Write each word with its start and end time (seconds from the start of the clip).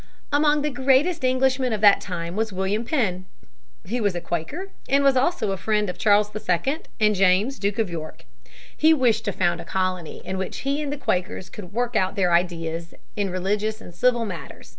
Among 0.33 0.63
the 0.63 0.71
greatest 0.71 1.23
Englishmen 1.23 1.73
of 1.73 1.81
that 1.81 2.01
time 2.01 2.35
was 2.35 2.51
William 2.51 2.83
Penn. 2.83 3.25
He 3.85 4.01
was 4.01 4.15
a 4.15 4.19
Quaker 4.19 4.71
and 4.89 5.03
was 5.03 5.15
also 5.15 5.51
a 5.51 5.57
friend 5.57 5.91
of 5.91 5.99
Charles 5.99 6.31
II 6.35 6.79
and 6.99 7.13
James, 7.13 7.59
Duke 7.59 7.77
of 7.77 7.87
York. 7.87 8.25
He 8.75 8.95
wished 8.95 9.25
to 9.25 9.31
found 9.31 9.61
a 9.61 9.63
colony 9.63 10.19
in 10.25 10.39
which 10.39 10.61
he 10.61 10.81
and 10.81 10.91
the 10.91 10.97
Quakers 10.97 11.51
could 11.51 11.71
work 11.71 11.95
out 11.95 12.15
their 12.15 12.33
ideas 12.33 12.95
in 13.15 13.29
religious 13.29 13.79
and 13.79 13.93
civil 13.93 14.25
matters. 14.25 14.69